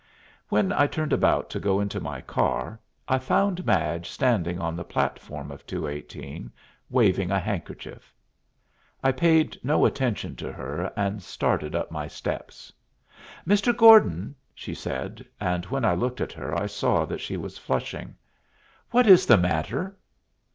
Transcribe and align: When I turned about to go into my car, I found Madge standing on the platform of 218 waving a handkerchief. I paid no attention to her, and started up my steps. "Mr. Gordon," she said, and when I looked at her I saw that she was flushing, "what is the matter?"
When 0.49 0.71
I 0.73 0.87
turned 0.87 1.13
about 1.13 1.51
to 1.51 1.59
go 1.59 1.79
into 1.79 1.99
my 1.99 2.21
car, 2.21 2.79
I 3.07 3.19
found 3.19 3.67
Madge 3.67 4.09
standing 4.09 4.57
on 4.59 4.75
the 4.75 4.83
platform 4.83 5.51
of 5.51 5.63
218 5.67 6.51
waving 6.89 7.29
a 7.29 7.39
handkerchief. 7.39 8.11
I 9.03 9.11
paid 9.11 9.59
no 9.63 9.85
attention 9.85 10.35
to 10.37 10.51
her, 10.51 10.91
and 10.97 11.21
started 11.21 11.75
up 11.75 11.91
my 11.91 12.07
steps. 12.07 12.73
"Mr. 13.47 13.77
Gordon," 13.77 14.33
she 14.55 14.73
said, 14.73 15.23
and 15.39 15.65
when 15.65 15.85
I 15.85 15.93
looked 15.93 16.19
at 16.19 16.33
her 16.33 16.57
I 16.57 16.65
saw 16.65 17.05
that 17.05 17.21
she 17.21 17.37
was 17.37 17.59
flushing, 17.59 18.15
"what 18.89 19.05
is 19.05 19.27
the 19.27 19.37
matter?" 19.37 19.95